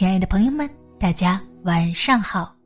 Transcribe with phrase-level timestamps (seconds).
[0.00, 0.66] 亲爱的朋友们，
[0.98, 2.56] 大家晚上好，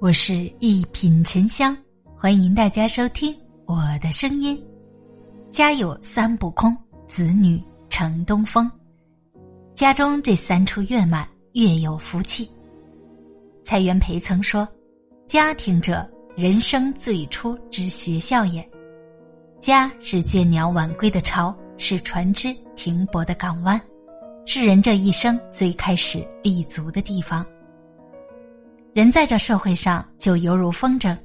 [0.00, 1.78] 我是一品沉香，
[2.16, 3.32] 欢迎大家收听
[3.66, 4.60] 我的声音。
[5.48, 6.76] 家有三不空，
[7.06, 8.68] 子女成东风。
[9.76, 12.50] 家中这三处月满，越有福气。
[13.62, 14.66] 蔡元培曾说
[15.28, 16.04] ：“家庭者，
[16.36, 18.68] 人生最初之学校也。
[19.60, 23.80] 家是倦鸟晚归的巢，是船只停泊的港湾。”
[24.44, 27.44] 是人这一生最开始立足的地方。
[28.92, 31.16] 人在这社会上就犹如风筝，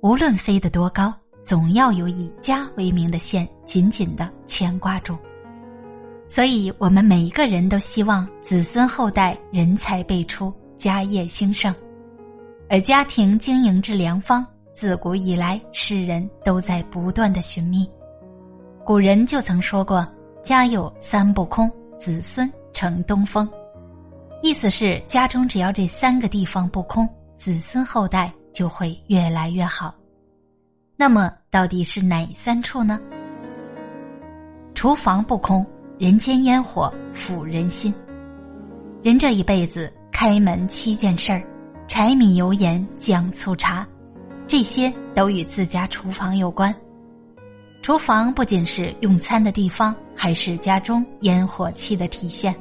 [0.00, 5.16] 无论飞得多高，总要有以家为名的线紧紧的牵挂住。
[6.26, 11.74] 所以，我们每一个人都希望子孙后代人才辈出，家业兴盛。
[12.68, 17.84] 而家庭经营之良方，自古以来世人都在不断的寻觅。
[18.84, 20.06] 古人就曾说过
[20.42, 23.46] ：“家有三不空，子孙。”乘东风，
[24.42, 29.94] 意思是家中只要这三个地方不空，子孙后代就会越来越好。
[30.96, 32.98] 那么到底是哪三处呢？
[34.72, 35.62] 厨房不空，
[35.98, 37.92] 人间烟火抚人心。
[39.02, 41.42] 人这一辈子开门七件事儿，
[41.86, 43.86] 柴米油盐酱醋茶，
[44.46, 46.74] 这些都与自家厨房有关。
[47.82, 52.54] 厨房不仅是用餐的地方，还是家中烟火气的体现。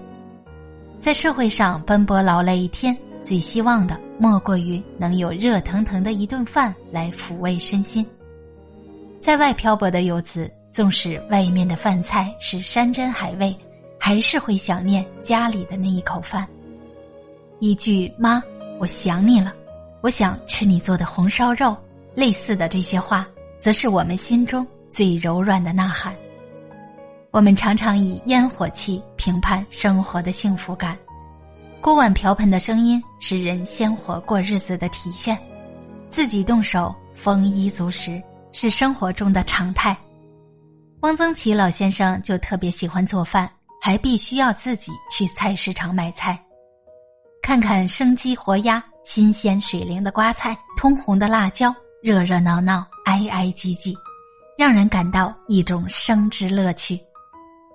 [0.99, 8.05] 在社会上奔波劳累一天，最希望的莫过于能有热腾腾的一顿饭来抚慰身心。
[9.21, 13.55] 在外漂泊的游子，纵使外面的饭菜是山珍海味，
[13.97, 16.45] 还是会想念家里的那一口饭。
[17.59, 18.43] 一句“妈，
[18.77, 19.53] 我想你了”，
[20.01, 21.75] 我想吃你做的红烧肉，
[22.13, 24.65] 类似的这些话，则是我们心中。
[24.89, 26.13] 最柔软的呐喊。
[27.31, 30.97] 我们常常以烟火气评判生活的幸福感，
[31.79, 35.37] 锅碗瓢盆的声音是人鲜活过日子的体现，
[36.09, 38.19] 自己动手丰衣足食
[38.51, 39.95] 是生活中的常态。
[41.01, 43.47] 汪曾祺老先生就特别喜欢做饭，
[43.79, 46.43] 还必须要自己去菜市场买菜，
[47.43, 53.95] 看看生鸡活鸭、新鲜水灵的瓜菜、通红的辣椒，热热闹闹、挨挨挤挤。
[54.57, 56.99] 让人感到一种生之乐趣。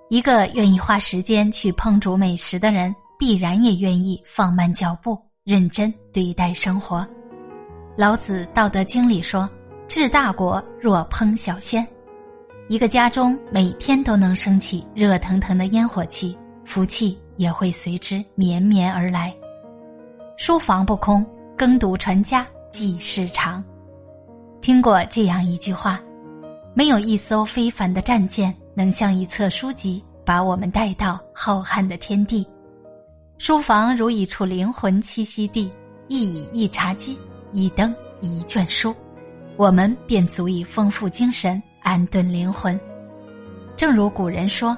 [0.09, 7.05] 一个愿意花时间去烹煮美食的人，必然也愿意放慢脚步，认真对待生活。
[7.97, 9.49] 老子《道德经》里说
[9.89, 11.85] ：“治大国若烹小鲜。”
[12.69, 19.35] 一个家中每天都能升起热腾腾的烟火气，福气也会随之绵绵而来。
[20.37, 21.25] 书房不空，
[21.57, 23.63] 耕读传家济世长。
[24.61, 25.99] 听过这样一句话。
[26.77, 32.45] 没有一艘非凡的战舰能像一册书籍把我们带到浩瀚的天地。
[33.37, 35.71] 书房如一处灵魂栖息地，
[36.07, 37.17] 一椅一茶几，
[37.51, 38.93] 一灯一卷书，
[39.55, 42.79] 我们便足以丰富精神，安顿灵魂。
[43.75, 44.77] 正如古人说：“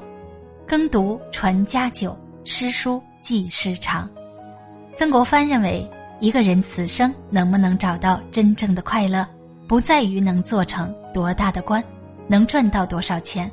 [0.65, 4.09] 耕读传家久，诗书记世长。”
[4.95, 5.87] 曾国藩认为，
[6.19, 9.27] 一个人此生能不能找到真正的快乐？
[9.67, 11.83] 不在于能做成多大的官，
[12.27, 13.51] 能赚到多少钱，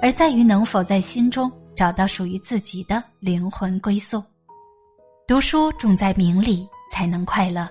[0.00, 4.22] 而在于能否在心中找到属于自己的灵魂归宿。
[5.26, 7.68] 读书重在明理，才能快乐，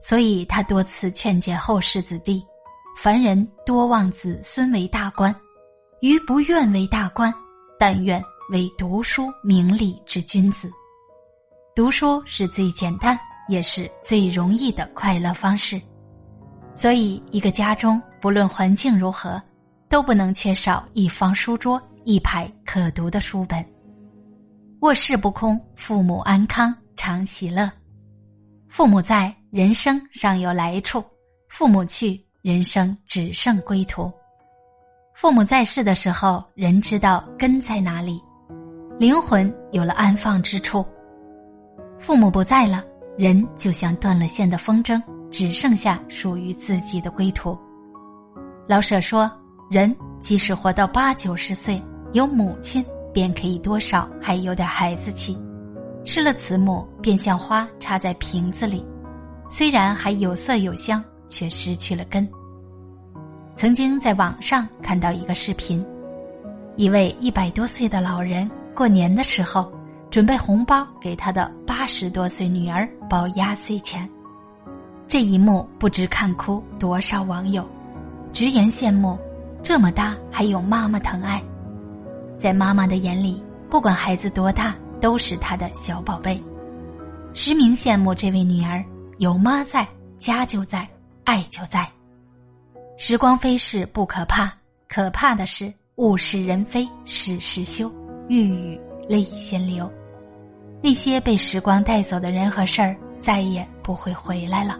[0.00, 2.42] 所以他多次劝诫后世子弟：
[2.96, 5.34] 凡人多望子孙为大官，
[6.00, 7.32] 余不愿为大官，
[7.78, 10.70] 但愿为读书明理之君子。
[11.74, 15.80] 读书是最简单，也是最容易的快乐方式。
[16.74, 19.40] 所以，一个家中不论环境如何，
[19.92, 23.62] 都不能缺少一方书桌、一排可读的书本。
[24.80, 27.70] 卧室不空，父母安康常喜乐。
[28.68, 30.98] 父母在，人生尚有来处；
[31.50, 34.10] 父母去，人生只剩归途。
[35.12, 38.18] 父母在世的时候，人知道根在哪里，
[38.98, 40.82] 灵魂有了安放之处；
[41.98, 42.82] 父母不在了，
[43.18, 44.98] 人就像断了线的风筝。
[45.30, 47.58] 只剩下属于自己的归途。
[48.68, 49.30] 老舍说
[49.72, 51.82] ：“人即使活到八九十岁，
[52.12, 55.34] 有母亲便可以多少还有点孩子气；
[56.04, 58.84] 失了慈母，便像花插在瓶子里，
[59.48, 62.28] 虽然还有色有香，却失去了根。”
[63.56, 65.82] 曾经在网上看到一个视频，
[66.76, 69.72] 一位一百多岁的老人过年的时候，
[70.10, 74.06] 准备红包给他的八十多岁女儿包压岁钱。
[75.08, 77.66] 这一幕不知看哭多少网友，
[78.34, 79.18] 直言羡慕，
[79.62, 81.42] 这么大还有妈妈疼爱，
[82.38, 86.42] 在妈妈的眼里，不管孩子多大，都是她的小宝贝。
[87.32, 88.84] 实名羡慕这位女儿，
[89.18, 89.86] 有妈在，
[90.18, 90.86] 家就在，
[91.24, 91.88] 爱就在。
[92.98, 94.52] 时光飞逝不可怕，
[94.88, 97.90] 可怕的是物是人非事事休，
[98.28, 99.90] 欲语泪先流。
[100.82, 104.78] 那些被时光带走的人和事儿，再也不会回来了。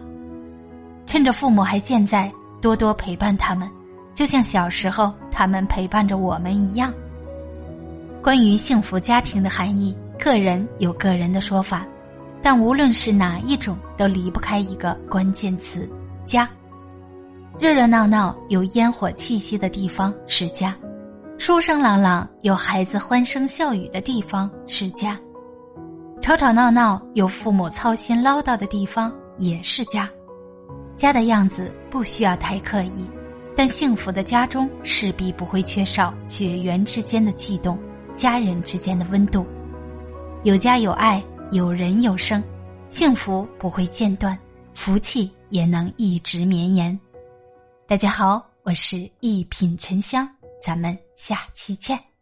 [1.05, 2.31] 趁着父母还健在，
[2.61, 3.69] 多多陪伴他们，
[4.13, 6.93] 就像小时候他们陪伴着我们一样。
[8.21, 11.85] 关于幸福家庭的含义，个人有个人的说法。
[12.41, 15.89] 但无论是哪一种，都离不开一个关键词：
[16.25, 16.49] 家。
[17.57, 20.73] 热热闹闹、有烟火气息的地方是家；
[21.37, 25.15] 书声朗朗、有孩子欢声笑语的地方是家；
[26.19, 30.09] 吵吵闹闹、有父母操心唠叨的地方也是家。
[30.97, 33.09] 家的样子不需要太刻意，
[33.55, 37.77] 但幸福的家中势必不会缺少血缘之间的悸动、
[38.15, 39.45] 家人之间的温度。
[40.43, 41.23] 有家有爱。
[41.51, 42.43] 有人有生，
[42.89, 44.35] 幸福不会间断，
[44.73, 46.99] 福气也能一直绵延。
[47.85, 50.27] 大家好，我是一品沉香，
[50.59, 52.12] 咱们下期见。